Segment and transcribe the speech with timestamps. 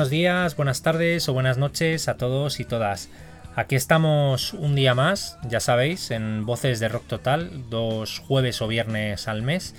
[0.00, 3.10] buenos días, buenas tardes o buenas noches a todos y todas.
[3.54, 8.66] Aquí estamos un día más, ya sabéis, en Voces de Rock Total, dos jueves o
[8.66, 9.74] viernes al mes,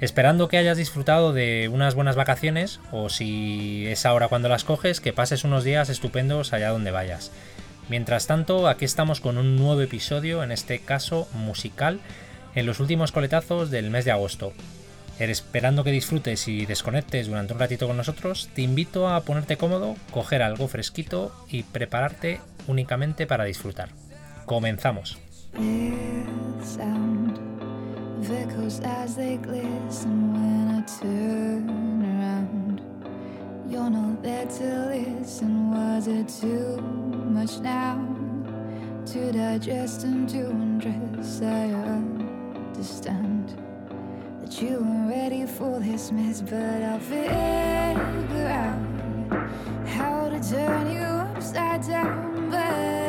[0.00, 5.00] esperando que hayas disfrutado de unas buenas vacaciones o si es ahora cuando las coges,
[5.00, 7.30] que pases unos días estupendos allá donde vayas.
[7.88, 12.00] Mientras tanto, aquí estamos con un nuevo episodio, en este caso musical,
[12.56, 14.52] en los últimos coletazos del mes de agosto.
[15.28, 19.96] Esperando que disfrutes y desconectes durante un ratito con nosotros, te invito a ponerte cómodo,
[20.10, 23.90] coger algo fresquito y prepararte únicamente para disfrutar.
[24.46, 25.18] Comenzamos.
[44.50, 48.78] That you weren't ready for this mess, but I'll figure out
[49.86, 52.50] how to turn you upside down.
[52.50, 52.99] But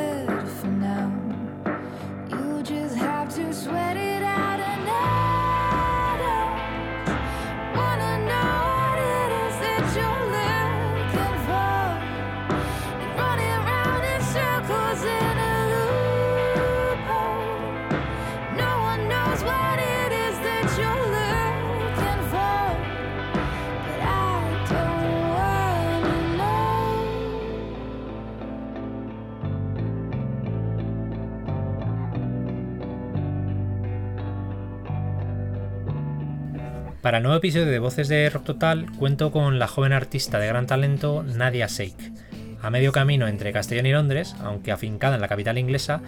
[37.12, 40.48] Para el nuevo episodio de Voces de Rock Total cuento con la joven artista de
[40.48, 42.14] gran talento Nadia Sheikh.
[42.62, 46.00] A medio camino entre Castellón y Londres, aunque afincada en la capital inglesa,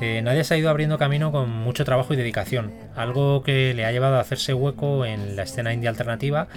[0.00, 3.84] eh, Nadia se ha ido abriendo camino con mucho trabajo y dedicación, algo que le
[3.84, 6.48] ha llevado a hacerse hueco en la escena indie alternativa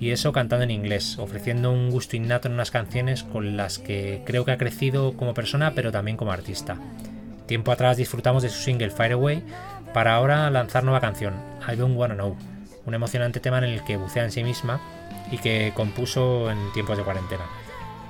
[0.00, 4.22] y eso cantando en inglés, ofreciendo un gusto innato en unas canciones con las que
[4.26, 6.78] creo que ha crecido como persona pero también como artista.
[7.46, 9.44] Tiempo atrás disfrutamos de su single Fire Away
[9.94, 11.34] para ahora lanzar nueva canción,
[11.72, 12.36] I Don't Wanna Know,
[12.86, 14.80] un emocionante tema en el que bucea en sí misma
[15.30, 17.44] y que compuso en tiempos de cuarentena.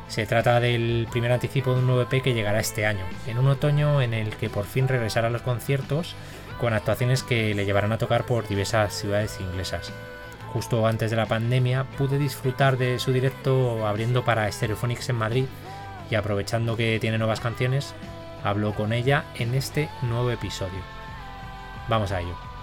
[0.08, 3.48] Se trata del primer anticipo de un nuevo EP que llegará este año, en un
[3.48, 6.14] otoño en el que por fin regresará a los conciertos
[6.60, 9.92] con actuaciones que le llevarán a tocar por diversas ciudades inglesas.
[10.52, 15.44] Justo antes de la pandemia pude disfrutar de su directo abriendo para Stereophonics en Madrid
[16.10, 17.94] y aprovechando que tiene nuevas canciones,
[18.44, 20.80] hablo con ella en este nuevo episodio.
[21.88, 22.55] Vamos a ello.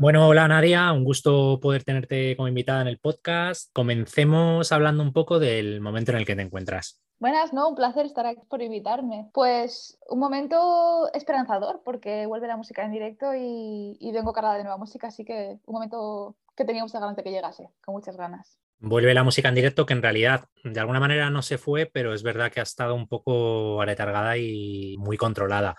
[0.00, 3.70] Bueno, hola Nadia, un gusto poder tenerte como invitada en el podcast.
[3.74, 7.02] Comencemos hablando un poco del momento en el que te encuentras.
[7.18, 9.28] Buenas, no, un placer estar aquí por invitarme.
[9.34, 14.62] Pues un momento esperanzador porque vuelve la música en directo y, y vengo cargada de
[14.62, 18.16] nueva música, así que un momento que tenía muchas ganas de que llegase, con muchas
[18.16, 18.58] ganas.
[18.78, 22.14] Vuelve la música en directo que en realidad de alguna manera no se fue, pero
[22.14, 25.76] es verdad que ha estado un poco aletargada y muy controlada.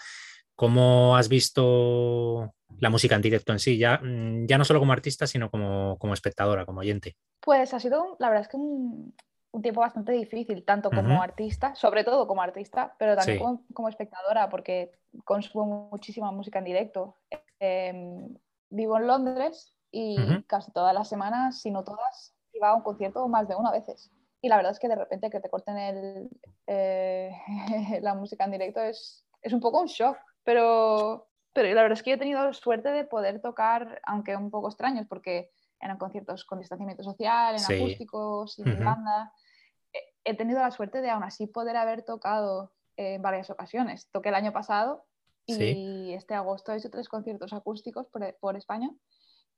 [0.53, 3.77] ¿Cómo has visto la música en directo en sí?
[3.77, 7.15] Ya, mm, ya no solo como artista, sino como, como espectadora, como oyente.
[7.39, 9.15] Pues ha sido, la verdad es que un,
[9.51, 11.23] un tiempo bastante difícil, tanto como Ujú.
[11.23, 13.43] artista, sobre todo como artista, pero también Sí.
[13.43, 14.91] como, como espectadora, porque
[15.25, 17.15] consumo muchísima música en directo.
[17.59, 18.35] Em,
[18.69, 20.43] vivo en Londres y Ujú.
[20.47, 23.73] casi todas las semanas, si no todas, iba a un concierto más de una a
[23.73, 24.11] veces.
[24.41, 26.29] Y la verdad es que de repente que te corten el,
[26.67, 27.31] eh,
[28.01, 32.03] la música en directo es, es un poco un shock, pero, pero la verdad es
[32.03, 36.45] que yo he tenido suerte de poder tocar, aunque un poco extraños, porque eran conciertos
[36.45, 37.73] con distanciamiento social, en Sí.
[37.73, 38.83] acústicos, sin Ujú.
[38.83, 39.33] banda.
[39.93, 44.07] He- He tenido la suerte de aún así poder haber tocado en varias ocasiones.
[44.11, 45.05] Toqué el año pasado
[45.47, 46.13] y Sí.
[46.13, 48.91] este agosto he hecho tres conciertos acústicos por, por España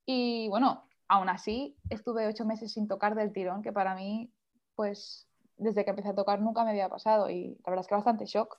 [0.05, 4.31] Y bueno, aún así estuve ocho meses sin tocar del tirón, que para mí,
[4.75, 7.95] pues desde que empecé a tocar nunca me había pasado y la verdad es que
[7.95, 8.57] bastante shock.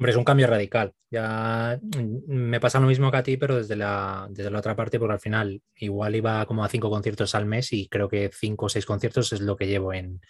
[0.00, 0.94] Hombre, es un cambio radical.
[1.10, 4.74] Ya mm, me pasa lo mismo que a ti, pero desde la, desde la otra
[4.74, 8.30] parte, porque al final igual iba como a cinco conciertos al mes y creo que
[8.32, 10.22] cinco o seis conciertos es lo que llevo en,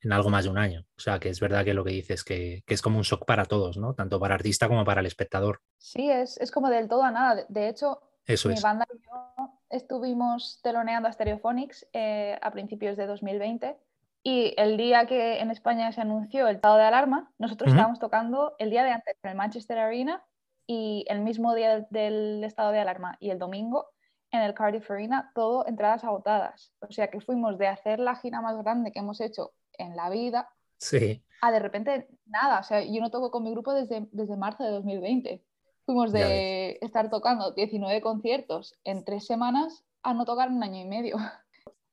[0.00, 0.84] en algo más de un año.
[0.96, 3.24] O sea, que es verdad que lo que dices, que, que es como un shock
[3.24, 3.94] para todos, ¿no?
[3.94, 5.60] Tanto para artista como para el espectador.
[5.78, 7.46] Sí, es, es como del todo a nada.
[7.48, 8.62] De hecho, Eso mi es.
[8.62, 13.76] banda y yo estuvimos teloneando a Stereophonics eh, a principios de 2020
[14.22, 17.76] y el día que en España se anunció el estado de alarma, nosotros Ujú.
[17.76, 20.24] estábamos tocando el día de antes en el Manchester Arena
[20.66, 23.88] y el mismo día del, del estado de alarma y el domingo
[24.30, 26.72] en el Cardiff Arena, todo entradas agotadas.
[26.80, 30.08] O sea que fuimos de hacer la gira más grande que hemos hecho en la
[30.08, 30.48] vida
[30.82, 32.58] Sí, a de repente nada.
[32.58, 35.44] O sea, yo no toco con mi grupo desde, desde marzo de 2020.
[35.86, 40.84] Fuimos de estar tocando 19 conciertos en tres semanas a no tocar un año y
[40.84, 41.16] medio.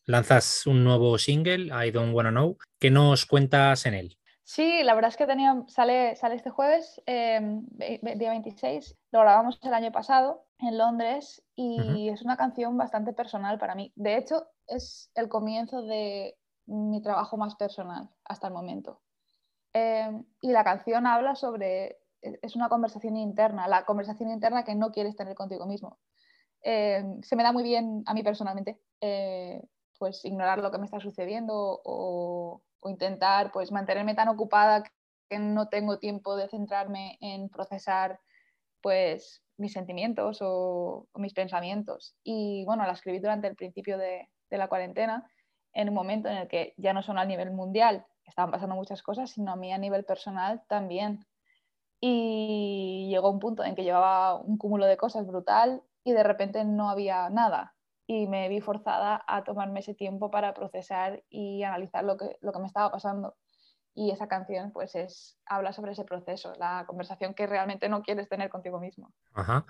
[0.10, 2.58] lanzas un nuevo single, I Don't Wanna Know.
[2.80, 4.18] ¿Qué nos cuentas en él?
[4.44, 7.40] Sí, la verdad es que tenía, sale, sale este jueves, eh,
[8.16, 8.98] día 26.
[9.12, 13.94] Lo grabamos el año pasado en Londres y es una canción bastante personal para mí.
[13.96, 16.36] De hecho, es el comienzo de
[16.66, 19.04] mi trabajo más personal hasta el momento.
[19.74, 20.10] Eh,
[20.42, 24.92] y la canción habla sobre, es es una conversación interna, la conversación interna que no
[24.92, 26.00] quieres tener contigo mismo.
[26.64, 29.62] Eh, se me da muy bien a mí personalmente, eh,
[30.00, 34.84] pues ignorar lo que me está sucediendo o, intentar pues mantenerme tan ocupada
[35.30, 38.22] que no tengo tiempo de centrarme en procesar
[38.82, 42.16] pues mis sentimientos o, o mis pensamientos.
[42.24, 45.30] Y bueno, la escribí durante el principio de, de la cuarentena,
[45.74, 49.04] en un momento en el que ya no solo a nivel mundial estaban pasando muchas
[49.04, 51.26] cosas, sino a mí a nivel personal también.
[52.00, 56.64] Y llegó un punto en que llevaba un cúmulo de cosas brutal y de repente
[56.64, 57.76] no había nada.
[58.12, 62.52] Y me vi forzada a tomarme ese tiempo para procesar y analizar lo que, lo
[62.52, 63.38] que me estaba pasando.
[63.94, 68.28] Y esa canción pues es, habla sobre ese proceso, la conversación que realmente no quieres
[68.28, 69.14] tener contigo mismo.
[69.34, 69.68] Ajá.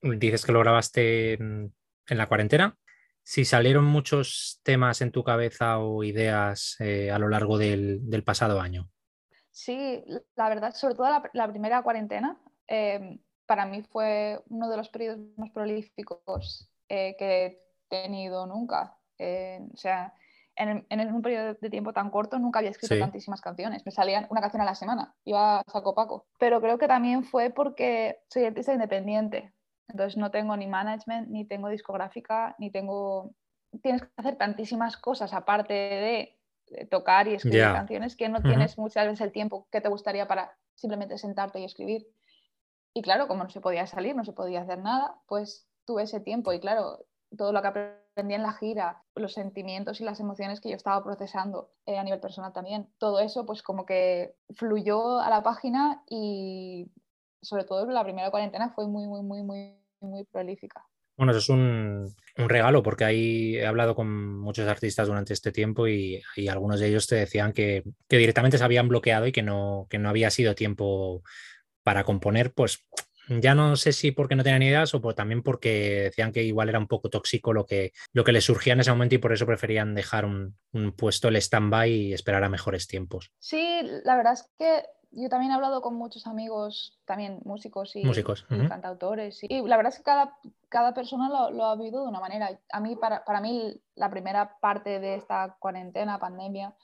[0.00, 1.74] Dices que lo grabaste en,
[2.06, 2.78] la cuarentena.
[3.24, 8.22] Si salieron muchos temas en tu cabeza o ideas eh, a lo largo del, del
[8.22, 8.88] pasado año.
[9.50, 10.04] Sí,
[10.36, 14.90] la verdad, sobre todo la, la primera cuarentena, eh, para mí fue uno de los
[14.90, 18.96] periodos más prolíficos eh, que tenido nunca.
[19.18, 20.14] Eh, o sea,
[20.56, 23.00] en, en, un periodo de tiempo tan corto nunca había escrito Sí.
[23.00, 23.84] tantísimas canciones.
[23.84, 26.26] Me salían una canción a la semana, iba a saco paco.
[26.38, 29.52] Pero creo que también fue porque soy artista independiente.
[29.88, 33.34] Entonces no tengo ni management, ni tengo discográfica, ni tengo...
[33.82, 36.38] Tienes que hacer tantísimas cosas aparte de
[36.90, 37.72] tocar y escribir Ya.
[37.74, 41.64] canciones que no tienes muchas veces el tiempo que te gustaría para simplemente sentarte y
[41.64, 42.06] escribir.
[42.94, 46.20] Y claro, como no se podía salir, no se podía hacer nada, pues tuve ese
[46.20, 47.04] tiempo y claro,
[47.36, 51.02] todo lo que aprendí en la gira, los sentimientos y las emociones que yo estaba
[51.02, 56.02] procesando eh, a nivel personal también, todo eso pues como que fluyó a la página
[56.08, 56.90] y
[57.42, 60.84] sobre todo la primera cuarentena fue muy, muy, muy, muy, muy prolífica.
[61.16, 65.52] Bueno, eso es un, un regalo porque ahí he hablado con muchos artistas durante este
[65.52, 69.32] tiempo y, y algunos de ellos te decían que, que directamente se habían bloqueado y
[69.32, 71.22] que no, que no había sido tiempo
[71.84, 72.84] para componer, pues
[73.28, 76.68] ya no sé si porque no tenían ideas o por- también porque decían que igual
[76.68, 79.32] era un poco tóxico lo que, lo que les surgía en ese momento y por
[79.32, 83.30] eso preferían dejar un, un puesto el stand-by y esperar a mejores tiempos.
[83.38, 84.84] Sí, la verdad es que
[85.16, 89.38] yo también he hablado con muchos amigos, también músicos y, Músicos, y cantautores.
[89.44, 90.36] Y la verdad es que cada,
[90.68, 92.58] cada persona lo, lo ha vivido de una manera.
[92.72, 96.74] A mí, para, para mí, la primera parte de esta cuarentena, pandemia,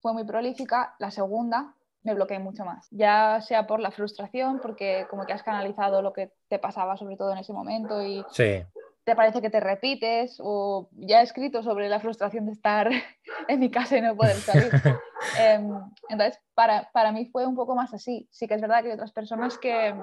[0.00, 0.94] fue muy prolífica.
[1.00, 2.88] La segunda me bloqueé mucho más.
[2.90, 7.16] Ya sea por la frustración, porque como que has canalizado lo que te pasaba sobre
[7.16, 8.62] todo en ese momento y Sí,
[9.04, 12.88] te parece que te repites o ya he escrito sobre la frustración de estar
[13.48, 14.72] en mi casa y no poder salir.
[15.38, 15.70] Em,
[16.08, 18.26] entonces, para, para mí fue un poco más así.
[18.32, 19.94] Sí que es verdad que hay otras personas que,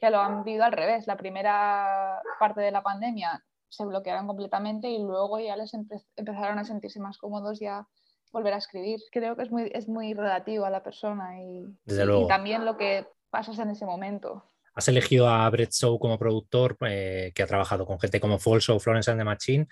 [0.00, 1.06] que lo han vivido al revés.
[1.06, 6.58] La primera parte de la pandemia se bloquearon completamente y luego ya les empe- empezaron
[6.58, 7.86] a sentirse más cómodos ya
[8.32, 9.00] volver a escribir.
[9.12, 12.26] Creo que es muy, es muy relativo a la persona y, Desde y- y luego.
[12.26, 14.44] también lo que pasas en ese momento.
[14.74, 18.76] Has elegido a Brett Shaw como productor, eh, que ha trabajado con gente como Falso
[18.76, 19.66] o Florence and the Machine.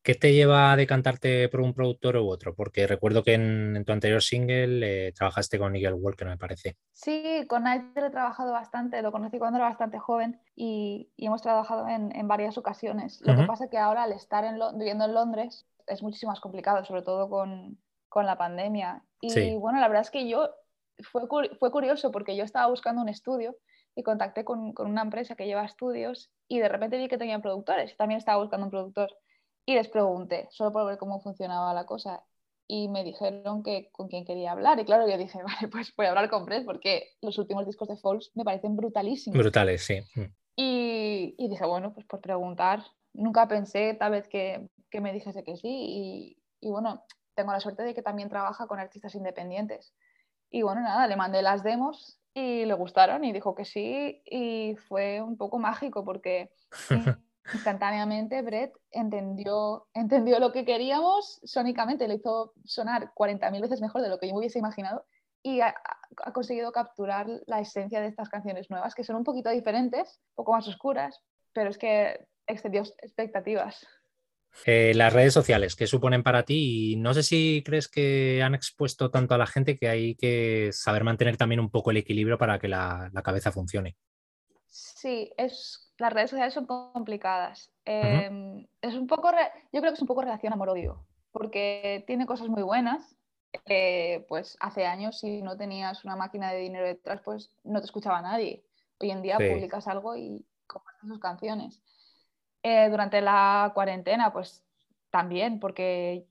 [0.00, 2.54] ¿Qué te lleva a decantarte por un productor u otro?
[2.54, 6.76] Porque recuerdo que en, en tu anterior single eh, trabajaste con Nigel Walker, me parece.
[6.92, 11.40] Sí, con Nigel he trabajado bastante, lo conocí cuando era bastante joven y, y hemos
[11.40, 13.22] trabajado en, en varias ocasiones.
[13.22, 16.40] Lo que pasa es que ahora al estar en viviendo en Londres es muchísimo más
[16.40, 17.78] complicado, sobre todo con,
[18.14, 19.02] con la pandemia.
[19.20, 19.56] Y Sí.
[19.56, 20.48] bueno, la verdad es que yo
[21.10, 21.22] fue,
[21.58, 23.56] fue curioso porque yo estaba buscando un estudio
[23.96, 27.42] y contacté con, con una empresa que lleva estudios y de repente vi que tenían
[27.42, 29.10] productores y también estaba buscando un productor.
[29.66, 32.22] y les pregunté, solo por ver cómo funcionaba la cosa.
[32.68, 34.78] Y me dijeron que con quién quería hablar.
[34.78, 37.88] Y claro, yo dije, vale, pues voy a hablar con Brett porque los últimos discos
[37.88, 39.36] de Falls me parecen brutalísimos.
[39.38, 40.00] Brutales, sí.
[40.14, 40.30] Mm.
[40.56, 42.84] Y, y dije, bueno, pues por preguntar.
[43.14, 45.68] Nunca pensé tal vez que, que me dijese que sí.
[45.68, 47.02] Y, y bueno,
[47.34, 49.94] tengo la suerte de que también trabaja con artistas independientes.
[50.50, 54.76] Y bueno, nada, le mandé las demos y le gustaron y dijo que sí y
[54.88, 56.50] fue un poco mágico porque
[57.52, 64.08] instantáneamente Brett entendió, entendió lo que queríamos sónicamente, lo hizo sonar 40.000 veces mejor de
[64.08, 65.04] lo que yo me hubiese imaginado
[65.42, 65.74] y ha,
[66.24, 70.36] ha, conseguido capturar la esencia de estas canciones nuevas, que son un poquito diferentes, un
[70.36, 71.20] poco más oscuras,
[71.52, 73.86] pero es que excedió expectativas.
[74.66, 76.92] Eh, las redes sociales, ¿qué suponen para ti?
[76.92, 80.70] Y no sé si crees que han expuesto tanto a la gente que hay que
[80.72, 83.96] saber mantener también un poco el equilibrio para que la, la cabeza funcione.
[84.68, 87.70] Sí, es, las redes sociales son complicadas.
[87.84, 88.68] Eh, uh -huh.
[88.80, 89.30] es un poco,
[89.72, 93.16] yo creo que es un poco relación amor-odio, porque tiene cosas muy buenas.
[93.66, 97.86] Eh, pues hace años, si no tenías una máquina de dinero detrás, pues no te
[97.86, 98.64] escuchaba nadie.
[98.98, 99.48] Hoy en día sí.
[99.48, 101.80] publicas algo y compartes sus canciones.
[102.66, 104.64] Eh, durante la cuarentena, pues
[105.10, 106.24] también, porque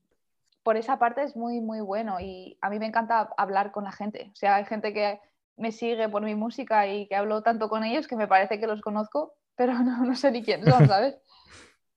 [0.64, 3.92] por esa parte es muy, muy bueno y a mí me encanta hablar con la
[3.92, 4.30] gente.
[4.32, 5.20] O sea, hay gente que
[5.56, 8.66] me sigue por mi música y que hablo tanto con ellos que me parece que
[8.66, 11.16] los conozco, pero no, no sé ni quién son, ¿sabes?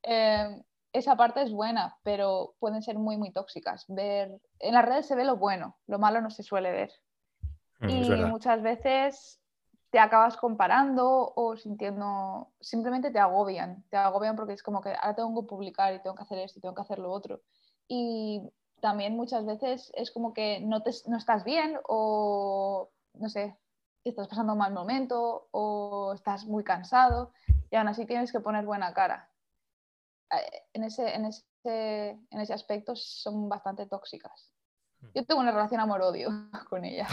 [0.03, 0.61] eh,
[0.93, 3.85] esa parte es buena, pero pueden ser muy, muy tóxicas.
[3.87, 4.39] Ver...
[4.59, 6.91] En las redes se ve lo bueno, lo malo no se suele ver.
[7.79, 9.39] Mm, y muchas veces
[9.89, 15.15] te acabas comparando o sintiendo, simplemente te agobian, te agobian porque es como que ahora
[15.15, 17.41] tengo que publicar y tengo que hacer esto y tengo que hacer lo otro.
[17.87, 18.41] Y
[18.81, 23.57] también muchas veces es como que no, te, no estás bien o, no sé,
[24.03, 27.31] estás pasando un mal momento o estás muy cansado
[27.69, 29.29] y aún así tienes que poner buena cara.
[30.31, 34.53] Eh, en ese, en ese, en ese aspecto son bastante tóxicas.
[35.13, 36.29] Yo tengo una relación amor-odio
[36.69, 37.09] con ellas.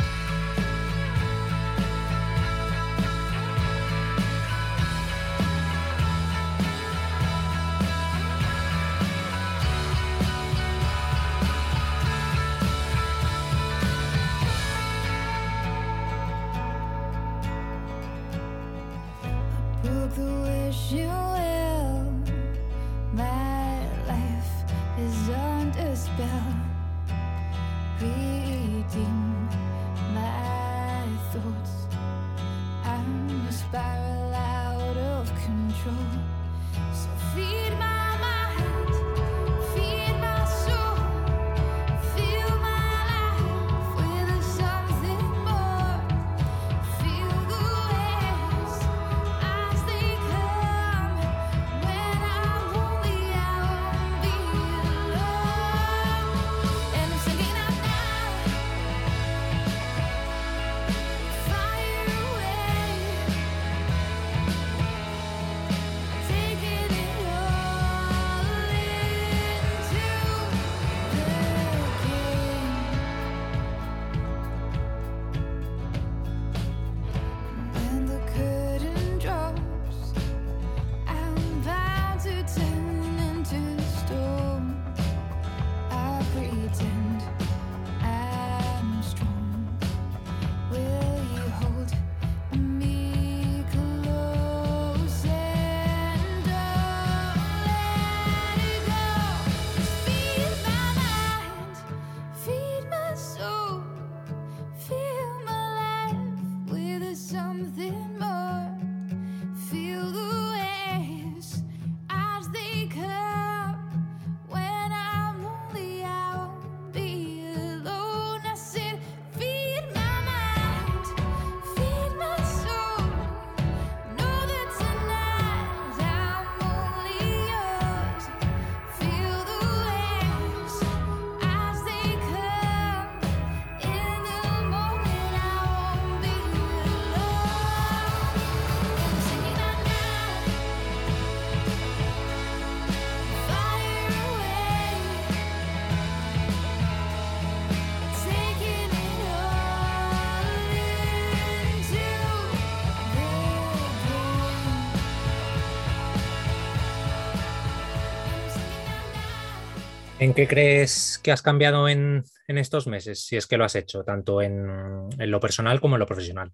[160.25, 163.75] ¿En qué crees que has cambiado en, en, estos meses, si es que lo has
[163.75, 166.53] hecho, tanto en, en, lo personal como en lo profesional?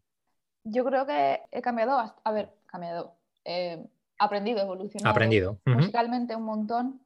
[0.64, 3.82] Yo creo que he cambiado, a ver, cambiado, eh,
[4.18, 5.52] aprendido, evolucionado aprendido.
[5.52, 5.76] Uh -huh.
[5.76, 7.00] musicalmente un montón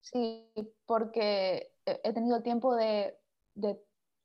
[0.00, 0.50] Sí,
[0.86, 3.18] porque he tenido el tiempo de,
[3.54, 3.78] de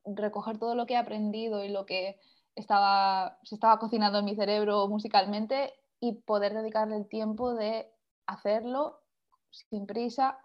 [0.06, 2.20] recoger todo lo que he aprendido y lo que
[2.56, 7.92] estaba, se estaba cocinando en mi cerebro musicalmente y poder dedicarle el tiempo de
[8.26, 9.02] hacerlo
[9.50, 10.40] sin prisa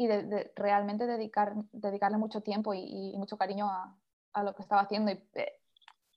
[0.00, 0.08] y
[0.56, 3.94] realmente dedicar, dedicarle mucho tiempo y, mucho cariño a,
[4.32, 5.12] a, lo que estaba haciendo.
[5.12, 5.60] Y, eh,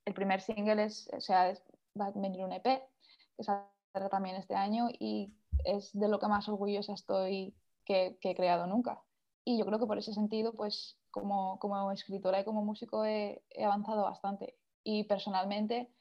[0.05, 1.53] el primer single es, o sea,
[1.99, 5.33] va a venir un EP que saldrá también este año y
[5.65, 9.01] es de lo que más orgullosa estoy que, que, he creado nunca.
[9.43, 13.43] Y yo creo que por ese sentido, pues como, como escritora y como músico he,
[13.49, 14.55] he avanzado bastante.
[14.85, 15.91] Y personalmente,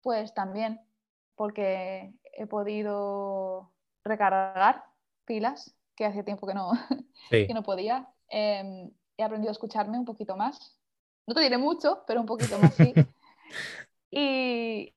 [0.00, 0.80] pues también,
[1.34, 3.74] porque he podido
[4.04, 4.86] recargar
[5.26, 6.72] pilas que hace tiempo que no,
[7.30, 8.08] que no podía.
[8.30, 10.80] Em, he aprendido a escucharme un poquito más.
[11.26, 12.94] No te diré mucho, pero un poquito más sí.
[14.10, 14.94] y,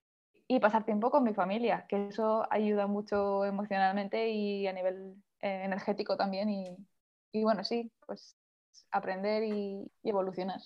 [0.47, 5.63] y, pasar tiempo con mi familia, que eso ayuda mucho emocionalmente y a nivel eh,
[5.65, 6.49] energético también.
[6.49, 6.77] Y,
[7.33, 8.37] y, bueno, sí, pues
[8.89, 10.61] aprender y, y evolucionar.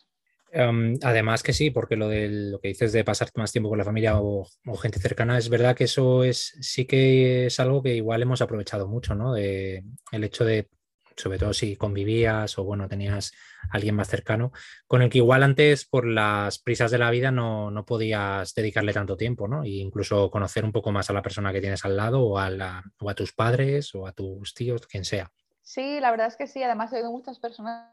[0.51, 3.77] Em, además que sí, porque lo de lo que dices de pasar más tiempo con
[3.77, 4.47] la familia o,
[4.81, 8.87] gente cercana, es verdad que eso es sí que es algo que igual hemos aprovechado
[8.87, 9.33] mucho, ¿no?
[9.33, 10.69] De, el hecho de,
[11.17, 13.33] sobre todo si convivías o bueno, tenías
[13.71, 14.51] alguien más cercano,
[14.87, 18.93] con el que igual antes por las prisas de la vida no, no podías dedicarle
[18.93, 19.63] tanto tiempo, ¿no?
[19.63, 22.49] E incluso conocer un poco más a la persona que tienes al lado o a,
[22.49, 25.29] la, o a tus padres o a tus tíos, quien sea.
[25.61, 26.63] Sí, la verdad es que sí.
[26.63, 27.91] Además he oído muchas personas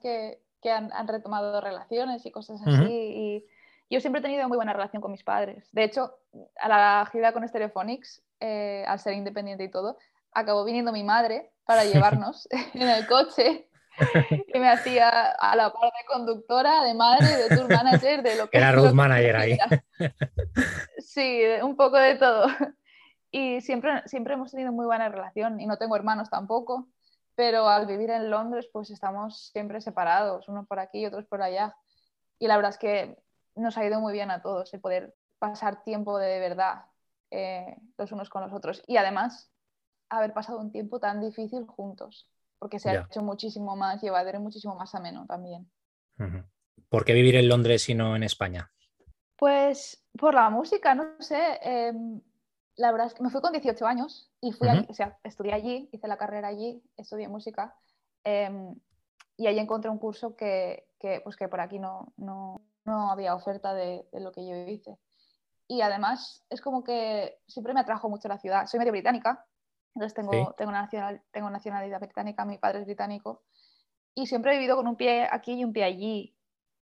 [0.00, 2.86] que que han, retomado relaciones y cosas así.
[2.88, 3.46] Y
[3.90, 5.68] yo siempre he tenido muy buena relación con mis padres.
[5.72, 6.18] De hecho,
[6.60, 9.98] a la gira con Stereophonics, eh, al ser independiente y todo,
[10.32, 13.66] acabó viniendo mi madre para llevarnos en el coche
[14.54, 18.48] y me hacía a la parte de conductora, de madre, de tour manager, de lo
[18.48, 18.56] que...
[18.56, 19.58] Era road manager ahí.
[20.98, 22.46] Sí, un poco de todo.
[23.30, 26.88] Y siempre, siempre hemos tenido muy buena relación y no tengo hermanos tampoco
[27.40, 31.40] pero al vivir en Londres pues estamos siempre separados, unos por aquí y otros por
[31.40, 31.74] allá.
[32.38, 33.16] Y la verdad es que
[33.56, 36.84] nos ha ido muy bien a todos el poder pasar tiempo de verdad
[37.30, 38.82] eh, los unos con los otros.
[38.86, 39.50] Y además
[40.10, 44.42] haber pasado un tiempo tan difícil juntos, porque se ha hecho muchísimo más llevadero y
[44.42, 45.66] muchísimo más ameno también.
[46.90, 48.70] ¿Por qué vivir en Londres y no en España?
[49.36, 51.58] Pues por la música, no sé.
[51.62, 52.20] Em,
[52.80, 55.88] la verdad es que me fui con 18 años y fui o sea, estudié allí,
[55.92, 57.76] hice la carrera allí, estudié música
[58.24, 58.74] em,
[59.36, 63.34] y ahí encontré un curso que, que, pues que por aquí no, no, no había
[63.34, 64.98] oferta de, de, lo que yo hice.
[65.68, 68.66] Y además es como que siempre me atrajo mucho la ciudad.
[68.66, 69.46] Soy medio británica,
[69.94, 73.42] entonces tengo, tengo, nacional, tengo nacionalidad británica, mi padre es británico
[74.14, 76.34] y siempre he vivido con un pie aquí y un pie allí.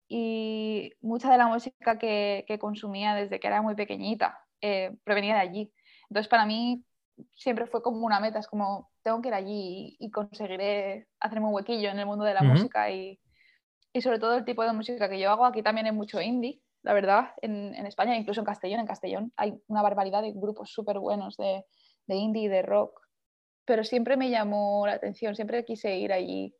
[0.09, 5.35] Y mucha de la música que, que consumía desde que era muy pequeñita eh, provenía
[5.35, 5.73] de allí.
[6.09, 6.83] Entonces, para mí
[7.35, 11.53] siempre fue como una meta, es como, tengo que ir allí y, conseguiré hacerme un
[11.53, 13.19] huequillo en el mundo de la música y,
[13.93, 15.45] y, sobre todo el tipo de música que yo hago.
[15.45, 18.81] Aquí también hay mucho indie, la verdad, en, en España, incluso en Castellón.
[18.81, 21.65] En Castellón hay una barbaridad de grupos súper buenos de,
[22.07, 22.99] de indie y de rock,
[23.65, 26.55] pero siempre me llamó la atención, siempre quise ir allí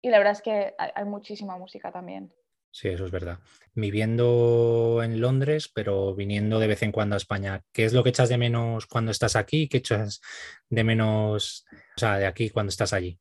[0.00, 2.32] y la verdad es que hay muchísima música también.
[2.70, 3.38] Sí, eso es verdad.
[3.74, 8.10] Viviendo en Londres, pero viniendo de vez en cuando a España, ¿qué es lo que
[8.10, 9.68] echas de menos cuando estás aquí?
[9.68, 10.20] ¿Qué echas
[10.68, 13.18] de menos, o sea, de aquí cuando estás allí?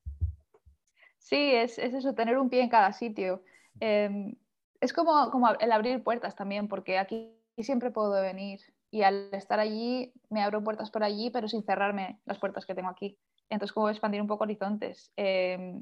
[1.18, 3.44] Sí, es, eso, tener un pie en cada sitio.
[3.80, 4.36] Em,
[4.80, 9.60] es como, como el abrir puertas también, porque aquí siempre puedo venir y al estar
[9.60, 13.18] allí me abro puertas por allí, pero sin cerrarme las puertas que tengo aquí.
[13.50, 15.12] Entonces, como expandir un poco horizontes.
[15.16, 15.82] Em,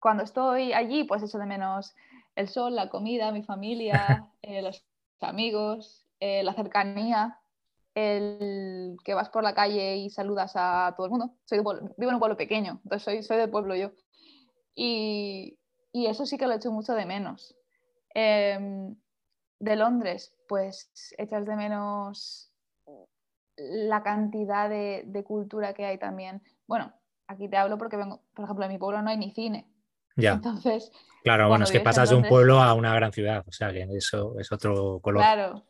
[0.00, 1.94] cuando estoy allí, pues echo de menos
[2.40, 4.84] el sol, la comida, mi familia, eh, los
[5.20, 7.38] amigos, eh, la cercanía,
[7.94, 11.34] el que vas por la calle y saludas a todo el mundo.
[11.44, 13.92] Soy vivo en un pueblo pequeño, entonces soy, soy del pueblo yo.
[14.74, 15.58] Y,
[15.92, 17.56] y, eso sí que lo echo mucho de menos.
[18.14, 18.96] Em,
[19.58, 22.52] de Londres, pues echas de menos
[23.56, 26.42] la cantidad de, de, cultura que hay también.
[26.66, 26.94] Bueno,
[27.26, 29.69] aquí te hablo porque vengo, por ejemplo, en mi pueblo no hay ni cine.
[30.16, 30.32] Ya.
[30.32, 30.92] Entonces,
[31.22, 33.86] Claro, bueno, es que pasas de un pueblo a una gran ciudad, o sea que
[33.92, 35.22] eso es otro color.
[35.22, 35.64] Claro,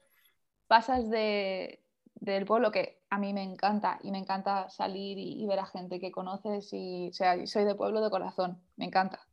[0.68, 1.82] pasas de,
[2.14, 5.98] del pueblo que a mí me encanta y me encanta salir y, ver a gente
[5.98, 9.26] que conoces y, o sea, soy de pueblo de corazón, me encanta.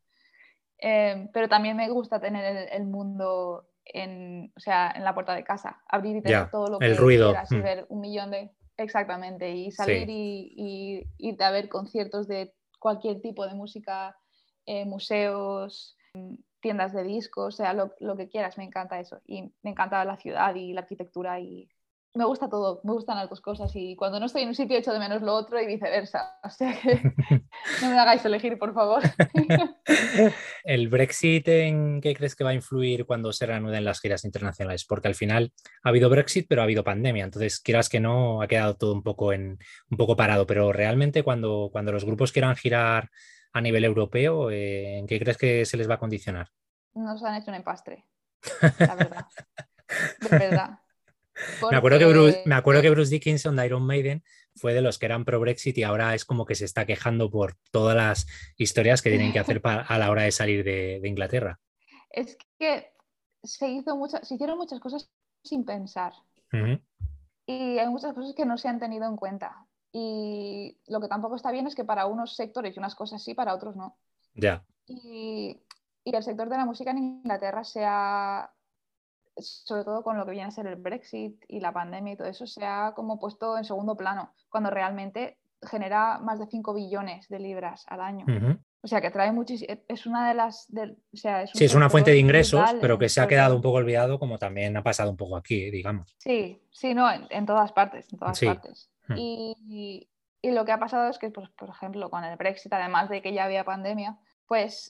[0.80, 5.44] Em, pero también me gusta tener el, mundo en, o sea, en la puerta de
[5.44, 7.30] casa, abrir y tener todo lo que ruido.
[7.30, 7.64] quieras y mm.
[7.64, 8.52] ver un millón de...
[8.80, 14.16] Exactamente, y salir y, y, irte a ver conciertos de cualquier tipo de música,
[14.68, 15.98] eh, museos,
[16.60, 19.22] tiendas de discos, o sea, lo, que quieras, me encanta eso.
[19.26, 21.70] Y me encanta la ciudad y la arquitectura y
[22.14, 24.76] me gusta todo, me gustan las dos cosas y cuando no estoy en un sitio
[24.76, 26.34] echo de menos lo otro y viceversa.
[26.44, 27.02] O sea que
[27.82, 29.04] no me hagáis elegir, por favor.
[30.64, 34.84] ¿El Brexit en qué crees que va a influir cuando se reanuden las giras internacionales?
[34.84, 35.54] Porque al final
[35.84, 39.04] ha habido Brexit, pero ha habido pandemia, entonces quieras que no, ha quedado todo un
[39.04, 43.10] poco, en, un poco parado, pero realmente cuando, cuando los grupos quieran girar
[43.54, 46.50] a nivel europeo, eh, ¿en qué crees que se les va a condicionar?
[46.94, 48.06] Nos han hecho un empastre,
[48.80, 49.26] la verdad.
[50.22, 50.80] De verdad.
[51.70, 54.24] Me, acuerdo que Bruce, me acuerdo que Bruce Dickinson de Iron Maiden
[54.56, 57.30] fue de los que eran pro Brexit y ahora es como que se está quejando
[57.30, 61.60] por todas las historias que tienen que hacer a la hora de salir de, Inglaterra.
[62.10, 62.92] Es que
[63.44, 65.12] se, hizo se hicieron muchas cosas
[65.44, 66.14] sin pensar.
[67.46, 69.67] Y hay muchas cosas que no se han tenido en cuenta.
[69.92, 73.34] Y lo que tampoco está bien es que para unos sectores y unas cosas sí,
[73.34, 73.98] para otros no.
[74.36, 74.64] Ya.
[74.86, 75.60] Y,
[76.04, 78.52] y el sector de la música en Inglaterra se ha,
[79.38, 82.28] sobre todo con lo que viene a ser el Brexit y la pandemia y todo
[82.28, 87.28] eso, se ha como puesto en segundo plano, cuando realmente genera más de 5 billones
[87.30, 88.26] de libras al año.
[88.82, 89.74] O sea, que trae muchísimo.
[89.88, 90.68] Es una de las.
[91.54, 94.38] sí, es una fuente de ingresos, pero que se ha quedado un poco olvidado, como
[94.38, 96.16] también ha pasado un poco aquí, digamos.
[96.20, 98.90] Sí, sí, no, en, todas partes, en todas partes.
[99.16, 100.10] Y,
[100.42, 103.22] y, lo que ha pasado es que, pues, por ejemplo, con el Brexit, además de
[103.22, 104.18] que ya había pandemia,
[104.48, 104.90] pues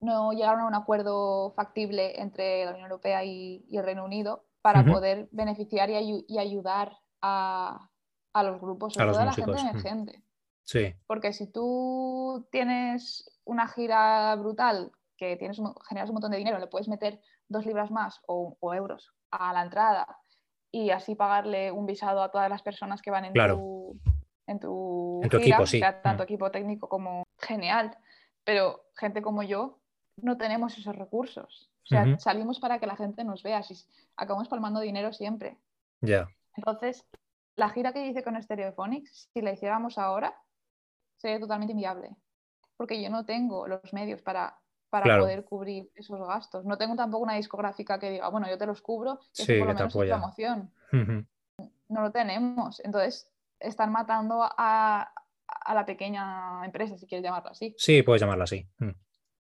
[0.00, 4.84] no llegaron a un acuerdo factible entre la Unión Europea y, el Reino Unido para
[4.84, 7.88] poder beneficiar y, ayudar a,
[8.34, 10.22] los grupos, sobre todo a la gente emergente.
[10.64, 10.94] Sí.
[11.06, 16.66] Porque si tú tienes una gira brutal, que tienes generas un montón de dinero, le
[16.66, 20.06] puedes meter dos libras más o, euros a la entrada
[20.70, 23.98] y así pagarle un visado a todas las personas que van en tu
[24.48, 25.80] en tu, equipo, sí.
[26.02, 27.96] tanto equipo técnico como genial.
[28.44, 29.78] Pero gente como yo
[30.16, 31.70] no tenemos esos recursos.
[31.84, 33.74] O sea, salimos para que la gente nos vea, si
[34.16, 35.58] acabamos palmando dinero siempre.
[36.00, 36.28] Ya.
[36.56, 37.06] Entonces,
[37.56, 40.34] la gira que hice con Stereophonics, si la hiciéramos ahora,
[41.16, 42.16] sería totalmente inviable.
[42.76, 44.58] Porque yo no tengo los medios para,
[44.90, 46.64] para poder cubrir esos gastos.
[46.64, 49.68] No tengo tampoco una discográfica que diga, bueno, yo te los cubro, y sí, por
[49.68, 50.72] lo menos promoción.
[51.88, 52.80] No lo tenemos.
[52.84, 55.12] Entonces, están matando a,
[55.46, 57.74] a, la pequeña empresa, si quieres llamarla así.
[57.78, 58.68] Sí, puedes llamarla así.
[58.78, 58.90] Mm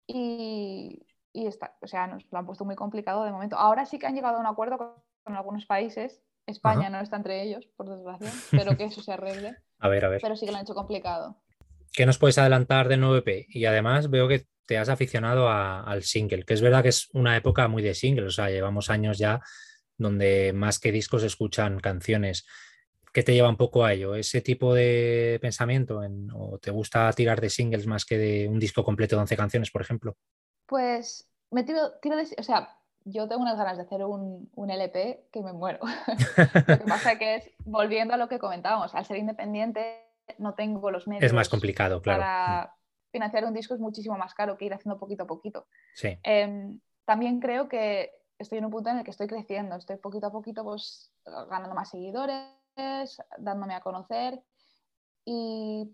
[0.06, 1.02] y,
[1.34, 3.56] está, o sea, nos lo han puesto muy complicado de momento.
[3.56, 6.22] Ahora sí que han llegado a un acuerdo con, algunos países.
[6.46, 9.56] España no está entre ellos, por desgracia, pero que eso se arregle.
[9.80, 10.20] a ver, a ver.
[10.22, 11.42] Pero sí que lo han hecho complicado.
[11.92, 13.46] ¿Qué nos puedes adelantar de 9P?
[13.48, 17.36] Y además veo que te has aficionado al single, que es verdad que es una
[17.36, 19.40] época muy de single, o sea, llevamos años ya
[19.96, 22.46] donde más que discos se escuchan canciones.
[23.12, 24.14] ¿Qué te lleva un poco a ello?
[24.14, 26.02] ¿Ese tipo de pensamiento?
[26.34, 29.70] ¿O te gusta tirar de singles más que de un disco completo de 11 canciones,
[29.70, 30.16] por ejemplo?
[30.66, 32.34] Pues me tiro, de...
[32.36, 35.78] O sea, yo tengo unas ganas de hacer un, LP que me muero.
[36.68, 40.02] lo que pasa que es, volviendo a lo que comentábamos, al ser independiente
[40.38, 41.24] no tengo los medios.
[41.24, 42.20] Es más complicado, claro.
[42.20, 42.85] Para mm.
[43.16, 45.66] Financiar un disco es muchísimo más caro que ir haciendo poquito a poquito.
[45.94, 46.18] Sí.
[46.22, 50.26] Em, también creo que estoy en un punto en el que estoy creciendo, estoy poquito
[50.26, 54.42] a poquito pues, ganando más seguidores, dándome a conocer
[55.24, 55.90] y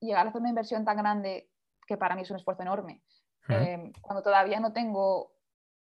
[0.00, 1.48] llegar a hacer una inversión tan grande
[1.86, 3.02] que para mí es un esfuerzo enorme.
[3.48, 5.32] Eh, cuando todavía no tengo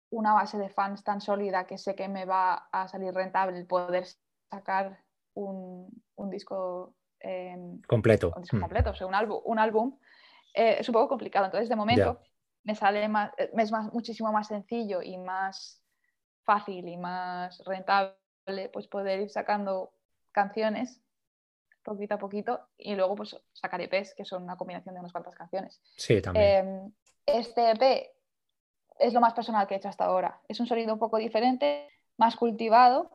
[0.10, 3.66] una base de fans tan sólida que sé que me va a salir rentable el
[3.66, 4.06] poder
[4.52, 5.04] sacar
[5.36, 5.90] un,
[6.30, 9.98] disco em, completo, un completo, o sea, un álbum, un álbum
[10.56, 11.46] eh, es un poco complicado.
[11.46, 12.20] Entonces, de momento,
[12.64, 15.84] me sale más, eh, es más, muchísimo más sencillo y más
[16.44, 18.16] fácil y más rentable
[18.72, 19.94] pues poder ir sacando
[20.32, 21.02] canciones
[21.84, 25.36] poquito a poquito y luego pues sacar EPs que son una combinación de unas cuantas
[25.36, 25.80] canciones.
[25.98, 26.68] Sí, también.
[26.68, 26.92] Em,
[27.26, 28.12] este EP
[29.00, 30.42] es lo más personal que he hecho hasta ahora.
[30.48, 31.88] Es un sonido un poco diferente,
[32.18, 33.12] más cultivado,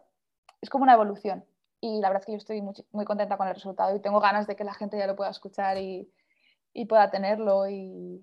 [0.60, 1.44] es como una evolución.
[1.80, 4.20] Y la verdad es que yo estoy muy, muy contenta con el resultado y tengo
[4.20, 6.08] ganas de que la gente ya lo pueda escuchar y,
[6.72, 7.68] y pueda tenerlo.
[7.68, 8.22] Y,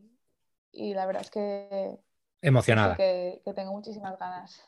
[0.72, 2.00] y, la verdad es que...
[2.42, 2.96] Emocionada.
[2.96, 4.64] Que, que tengo muchísimas ganas.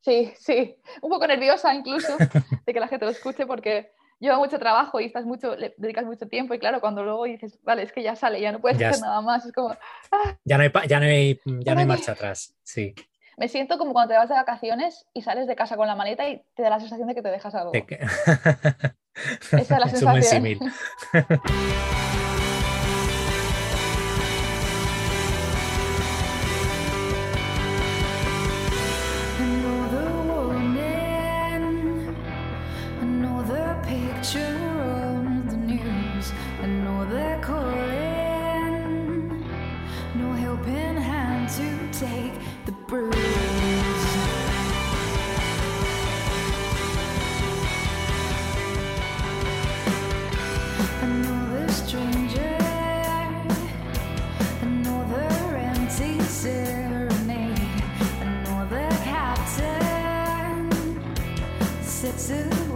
[0.00, 2.16] Sí, sí, un poco nerviosa incluso
[2.66, 6.04] de que la gente lo escuche porque lleva mucho trabajo y estás mucho, le dedicas
[6.04, 8.82] mucho tiempo y claro, cuando luego dices, vale, es que ya sale, ya no puedes
[8.82, 9.70] hacer nada más, es como...
[10.10, 10.36] Ah".
[10.44, 12.94] Ya no hay, ya no hay, ya no hay marcha atrás, sí.
[13.36, 16.28] Me siento como cuando te vas de vacaciones y sales de casa con la maleta
[16.28, 17.72] y te da la sensación de que te dejas algo.
[19.52, 20.58] Esa es la sensación.
[62.18, 62.67] Es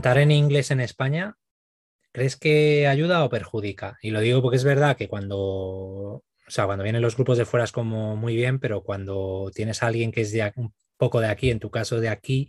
[0.00, 1.36] cantar en inglés en España,
[2.10, 3.98] ¿crees que ayuda o perjudica?
[4.00, 7.44] Y lo digo porque es verdad que cuando, o sea, cuando vienen los grupos de
[7.44, 11.20] fuera es como muy bien, pero cuando tienes a alguien que es de un poco
[11.20, 12.48] de aquí, en tu caso de aquí,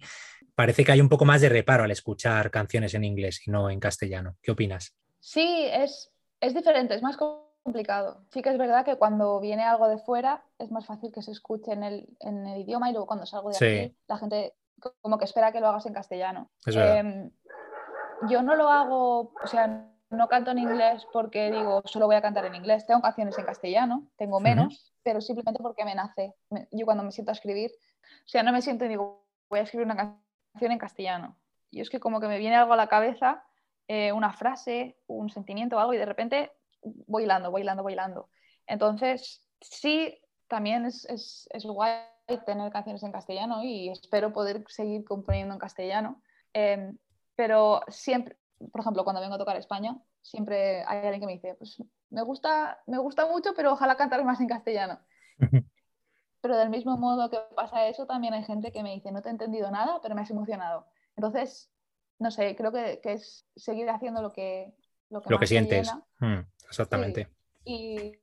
[0.55, 3.69] parece que hay un poco más de reparo al escuchar canciones en inglés y no
[3.69, 4.37] en castellano.
[4.41, 4.95] ¿Qué opinas?
[5.19, 6.09] Sí, es,
[6.39, 8.23] es diferente, es más complicado.
[8.31, 11.31] Sí que es verdad que cuando viene algo de fuera es más fácil que se
[11.31, 14.53] escuche en el, en el idioma y luego cuando salgo de aquí la gente
[15.01, 16.49] como que espera que lo hagas en castellano.
[18.29, 22.21] Yo no lo hago, o sea, no canto en inglés porque digo, solo voy a
[22.21, 22.85] cantar en inglés.
[22.85, 26.35] Tengo canciones en castellano, tengo menos, pero simplemente porque me nace.
[26.71, 29.63] Yo cuando me siento a escribir, o sea, no me siento y digo, voy a
[29.63, 31.37] escribir una canción en castellano.
[31.69, 33.43] Y es que como que me viene algo a la cabeza,
[33.87, 37.93] eh, una frase, un sentimiento o algo, y de repente voy hilando, voy hilando, voy
[37.93, 38.29] hilando.
[38.67, 42.01] Entonces, sí, también es, es, es guay
[42.45, 46.21] tener canciones en castellano y espero poder seguir componiendo en castellano.
[46.53, 46.97] Em,
[47.41, 48.37] pero siempre,
[48.71, 52.21] por ejemplo, cuando vengo a tocar España, siempre hay alguien que me dice, pues me
[52.21, 54.99] gusta, me gusta mucho, pero ojalá cantar más en castellano.
[56.39, 59.29] pero del mismo modo que pasa eso, también hay gente que me dice, no te
[59.29, 60.85] he entendido nada, pero me has emocionado.
[61.15, 61.71] Entonces,
[62.19, 64.75] no sé, creo que, que es seguir haciendo lo que,
[65.09, 65.91] lo que, sientes.
[66.19, 67.27] Mm, exactamente.
[67.63, 68.19] Y,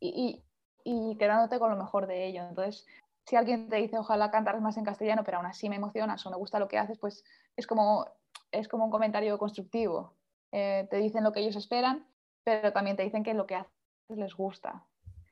[0.00, 0.42] y,
[0.82, 2.48] y, quedándote con lo mejor de ello.
[2.48, 2.84] Entonces,
[3.26, 6.30] si alguien te dice ojalá cantar más en castellano, pero aún así me emocionas o
[6.30, 7.22] me gusta lo que haces, pues
[7.56, 8.06] es como,
[8.58, 10.14] es como un comentario constructivo.
[10.52, 12.06] Eh, te dicen lo que ellos esperan,
[12.44, 13.70] pero también te dicen que lo que haces
[14.16, 14.84] les gusta.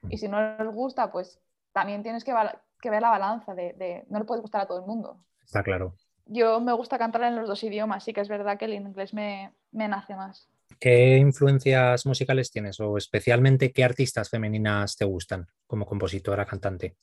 [0.08, 1.40] Y si no les gusta, pues
[1.72, 5.18] también tienes que, ver la balanza de, no le puede gustar a todo el mundo.
[5.44, 5.94] Está claro.
[6.26, 9.12] Yo me gusta cantar en los dos idiomas, sí que es verdad que el inglés
[9.12, 10.48] me, me nace más.
[10.80, 16.96] ¿Qué influencias musicales tienes o especialmente qué artistas femeninas te gustan como compositora, cantante?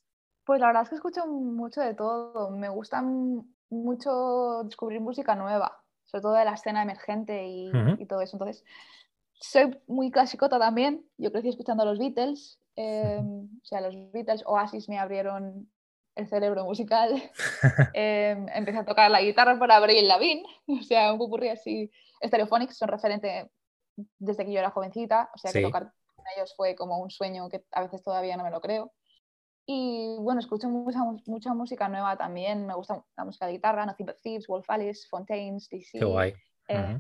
[0.44, 2.50] Pues la verdad es que escucho mucho de todo.
[2.50, 3.04] Me gusta
[3.70, 5.81] mucho descubrir música nueva,
[6.12, 7.72] sobre todo de la escena emergente y,
[8.06, 8.36] todo eso.
[8.36, 8.66] Entonces,
[9.34, 11.06] soy muy clasicota también.
[11.18, 12.60] Yo crecí escuchando a los Beatles.
[12.76, 15.72] Em, o sea, los Beatles, Oasis me abrieron
[16.16, 17.32] el cerebro musical.
[17.94, 20.44] Em, empecé a tocar la guitarra por Abril Lavigne.
[20.68, 21.90] O sea, un pupurri así.
[22.22, 23.50] Stereophonics son referente
[24.20, 25.30] desde que yo era jovencita.
[25.34, 28.44] O sea, que tocar con ellos fue como un sueño que a veces todavía no
[28.44, 28.92] me lo creo.
[29.74, 32.68] Y bueno, escucho mucha, mucha música nueva también.
[32.68, 35.98] Me gusta la música de guitarra, Nothing But Thieves, Wolf Alice, Fontaines, DC.
[35.98, 36.34] Qué guay.
[36.68, 37.00] Eh,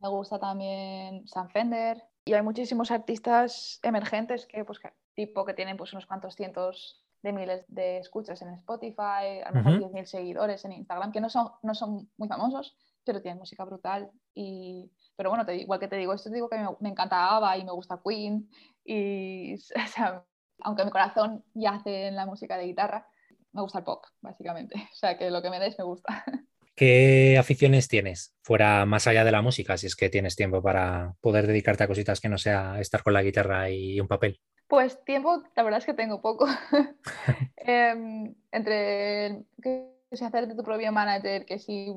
[0.00, 2.00] me gusta también Sam Fender.
[2.24, 4.78] Y hay muchísimos artistas emergentes que, pues,
[5.16, 9.64] tipo que tienen pues, unos cuantos cientos de miles de escuchas en Spotify, a lo
[9.64, 13.64] mejor 10.000 seguidores en Instagram, que no son, no son muy famosos, pero tienen música
[13.64, 14.08] brutal.
[14.34, 17.34] Y, pero bueno, te, igual que te digo esto, te digo que me, me encanta
[17.34, 18.48] ABBA y me gusta Queen.
[18.84, 20.24] Y o sea,
[20.60, 23.08] aunque mi corazón yace en la música de guitarra,
[23.52, 24.74] me gusta el pop, básicamente.
[24.92, 26.24] O sea, que lo que me des me gusta.
[26.76, 31.14] ¿Qué aficiones tienes fuera más allá de la música, si es que tienes tiempo para
[31.20, 34.40] poder dedicarte a cositas que no sea estar con la guitarra y un papel?
[34.66, 36.46] Pues tiempo, la verdad es que tengo poco.
[37.56, 41.94] Em, entre que si hacerte tu propio manager, que si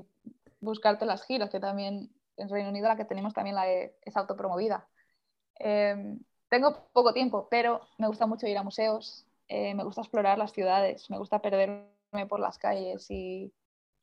[0.60, 4.88] buscarte las giras, que también en Reino Unido la que tenemos también la es autopromovida.
[5.60, 10.38] Em, tengo poco tiempo, pero me gusta mucho ir a museos, eh, me gusta explorar
[10.38, 13.53] las ciudades, me gusta perderme por las calles y,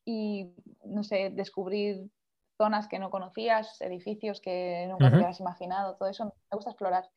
[0.04, 0.52] y,
[0.85, 2.11] no sé, descubrir
[2.57, 7.11] zonas que no conocías, edificios que nunca te hubieras imaginado, todo eso me gusta explorar.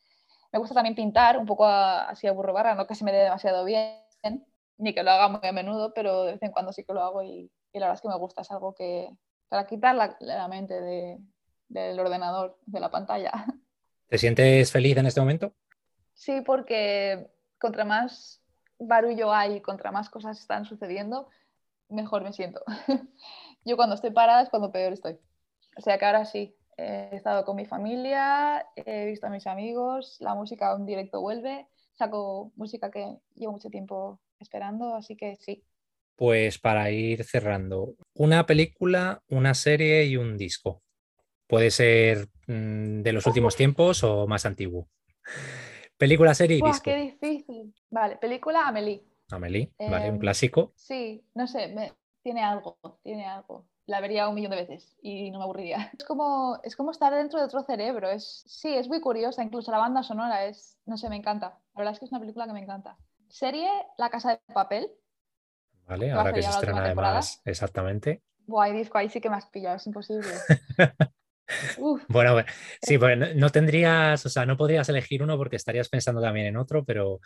[0.51, 3.19] Me gusta también pintar, un poco así a burro barra, no que se me dé
[3.19, 4.01] demasiado bien,
[4.77, 7.01] ni que lo haga muy a menudo, pero de vez en cuando sí que lo
[7.03, 9.09] hago y, y la verdad es que me gusta, es algo que,
[9.49, 11.19] para quitar la, la mente de,
[11.67, 13.31] del ordenador, de la pantalla.
[14.07, 15.53] ¿Te sientes feliz en este momento?
[16.13, 18.41] Sí, porque contra más
[18.79, 21.29] barullo hay, contra más cosas están sucediendo,
[21.89, 22.63] mejor me siento.
[23.65, 25.17] Yo cuando estoy parada es cuando peor estoy.
[25.77, 30.17] O sea que ahora sí, he estado con mi familia, he visto a mis amigos,
[30.19, 35.63] la música en directo vuelve, saco música que llevo mucho tiempo esperando, así que sí.
[36.15, 40.81] Pues para ir cerrando, una película, una serie y un disco.
[41.47, 44.87] Puede ser mm, de los últimos tiempos o más antiguo.
[45.97, 46.83] Película, serie y disco.
[46.91, 47.73] Qué difícil.
[47.89, 49.03] Vale, película Amelie.
[49.31, 50.73] Amelie, vale, un Em, clásico.
[50.75, 53.65] Sí, no sé, me- tiene algo, tiene algo.
[53.87, 55.91] La vería un millón de veces y no me aburriría.
[55.97, 58.09] Es como, es como estar dentro de otro cerebro.
[58.09, 61.57] Es, sí, es muy curiosa, incluso la banda sonora es, no sé, me encanta.
[61.73, 62.97] La verdad es que es una película que me encanta.
[63.29, 64.91] Serie La Casa de Papel.
[65.87, 68.21] Vale, ahora que se estrena además, exactamente.
[68.45, 70.29] Buah, disco ahí sí que me has pillado, es imposible.
[71.75, 72.49] Uf, Bueno, bueno,
[72.81, 76.47] sí, pues no, no tendrías, o sea, no podrías elegir uno porque estarías pensando también
[76.47, 77.19] en otro, pero,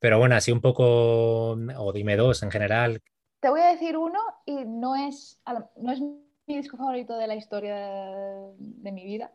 [0.00, 3.02] pero bueno, así un poco, o dime dos en general.
[3.40, 5.40] te voy a decir uno y no es,
[5.76, 9.32] no es mi disco favorito de la historia de, de mi vida.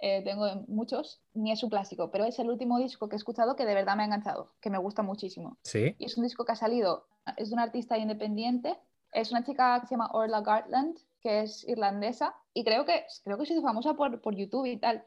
[0.00, 3.54] Eh, tengo muchos, ni es un clásico, pero es el último disco que he escuchado
[3.54, 5.58] que de verdad me ha enganchado, que me gusta muchísimo.
[5.64, 8.76] Sí, Y es un disco que ha salido, es de una artista independiente,
[9.12, 13.38] es una chica que se llama Orla Gartland, que es irlandesa, y creo que, creo
[13.38, 15.04] que se hizo famosa por, por YouTube y tal.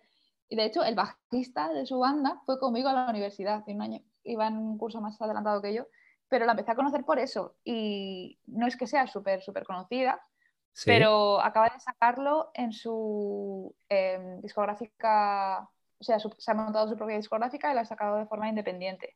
[0.49, 4.01] Y de hecho, el bajista de su banda fue conmigo a la universidad, un año,
[4.23, 5.87] iba en un curso más adelantado que yo,
[6.29, 7.55] pero la empecé a conocer por eso.
[7.63, 10.21] Y no es que sea súper, súper conocida,
[10.73, 10.85] sí.
[10.85, 16.95] pero acaba de sacarlo en su em, discográfica, o sea, su- se ha montado su
[16.97, 19.15] propia discográfica y la ha sacado de forma independiente.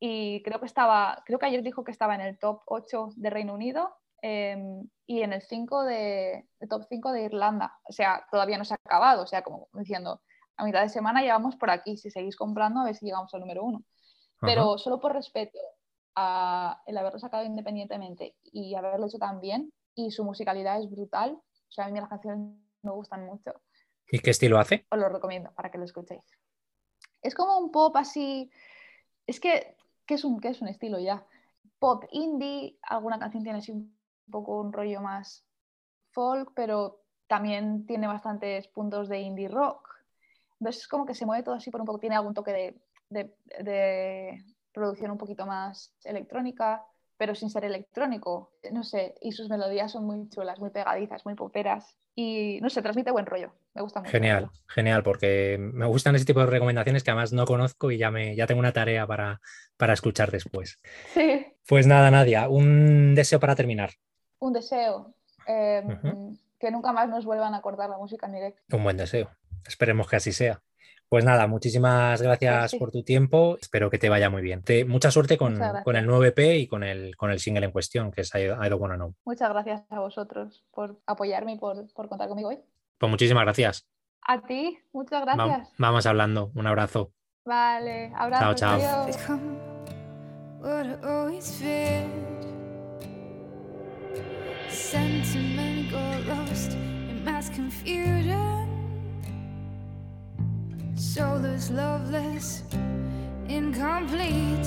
[0.00, 3.30] Y creo que estaba, creo que ayer dijo que estaba en el top 8 de
[3.30, 7.78] Reino Unido em, y en el 5 de, el top 5 de Irlanda.
[7.84, 10.22] O sea, todavía no se ha acabado, o sea, como diciendo,
[10.56, 13.32] a mitad de semana ya vamos por aquí, si seguís comprando a ver si llegamos
[13.34, 13.82] al número 1.
[14.40, 15.58] Pero solo por respeto
[16.16, 21.32] a el haberlo sacado independientemente y haberlo hecho tan bien, y su musicalidad es brutal.
[21.32, 23.52] O sea, a mí las canciones me gustan mucho.
[24.10, 24.86] ¿Y qué estilo hace?
[24.90, 26.22] Os lo recomiendo para que lo escuchéis.
[27.22, 28.50] Es como un pop así.
[29.26, 31.24] Es que, ¿qué es un, qué es un estilo ya?
[31.78, 33.96] Pop indie, alguna canción tiene así un
[34.30, 35.44] poco un rollo más
[36.10, 39.88] folk, pero también tiene bastantes puntos de indie rock.
[40.60, 42.80] Entonces es como que se mueve todo así por un poco, tiene algún toque de,
[43.08, 46.84] de, de producción un poquito más electrónica,
[47.16, 51.34] pero sin ser electrónico, no sé, y sus melodías son muy chulas, muy pegadizas, muy
[51.34, 54.10] poperas y no sé, transmite buen rollo, me gusta mucho.
[54.10, 58.10] Genial, genial, porque me gustan ese tipo de recomendaciones que además no conozco y ya,
[58.10, 59.40] me, ya tengo una tarea para,
[59.76, 60.78] para escuchar después.
[61.14, 63.90] Sí, Pues nada, Nadia, un deseo para terminar.
[64.42, 65.14] Un deseo,
[65.46, 66.36] eh, Ujú.
[66.58, 68.76] que nunca más nos vuelvan a cortar la música en directo.
[68.76, 69.30] Un buen deseo.
[69.66, 70.60] Esperemos que así sea.
[71.08, 72.78] Pues nada, muchísimas gracias sí.
[72.78, 73.56] por tu tiempo.
[73.60, 74.62] Espero que te vaya muy bien.
[74.62, 77.70] Te- mucha suerte con, con el nuevo EP y con el, con el single en
[77.70, 79.14] cuestión, que es I, I Don't Wanna Know.
[79.24, 82.58] Muchas gracias a vosotros por apoyarme y por, por contar conmigo hoy.
[82.98, 83.86] Pues muchísimas gracias.
[84.22, 85.72] A ti, muchas Va- gracias.
[85.78, 86.50] vamos hablando.
[86.54, 87.12] Un abrazo.
[87.44, 88.56] Vale, abrazos.
[88.56, 88.80] chao.
[90.62, 92.51] adiós.
[94.72, 98.66] Sentiment got lost in mass confusion.
[100.96, 102.64] Soulless, loveless,
[103.48, 104.66] incomplete.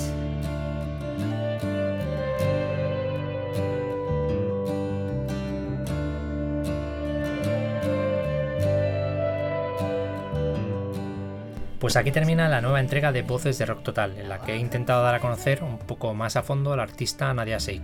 [11.80, 14.58] Pues aquí termina la nueva entrega de Voces de Rock Total, en la que he
[14.58, 17.82] intentado dar a conocer un poco más a fondo a la artista Nadia Sheikh,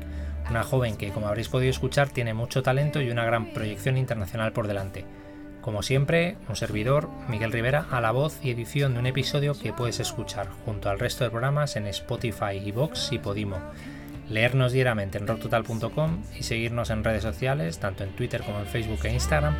[0.51, 4.53] una joven que, como habréis podido escuchar, tiene mucho talento y una gran proyección internacional
[4.53, 5.05] por delante.
[5.63, 9.73] Como siempre, un servidor, Miguel Rivera, a la voz y edición de un episodio que
[9.73, 13.59] puedes escuchar junto al resto de programas en Spotify, Vox y Podimo.
[14.29, 19.05] leernos diariamente en rocktotal.com y seguirnos en redes sociales, tanto en Twitter como en Facebook
[19.05, 19.55] e Instagram,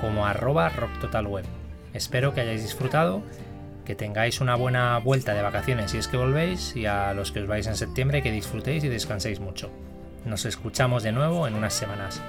[0.00, 1.44] como arroba rocktotalweb.
[1.92, 3.22] Espero que hayáis disfrutado,
[3.84, 7.40] que tengáis una buena vuelta de vacaciones si es que volvéis y a los que
[7.40, 9.70] os vais en septiembre que disfrutéis y descanséis mucho.
[10.24, 12.20] Nos escuchamos de nuevo en unas semanas.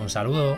[0.00, 0.56] Un saludo.